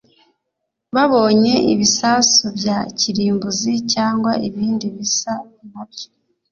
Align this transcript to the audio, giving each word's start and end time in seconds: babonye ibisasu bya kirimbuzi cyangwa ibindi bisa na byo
babonye 0.93 1.53
ibisasu 1.73 2.43
bya 2.57 2.77
kirimbuzi 2.99 3.73
cyangwa 3.93 4.31
ibindi 4.47 4.85
bisa 4.95 5.33
na 5.71 5.83
byo 5.89 6.07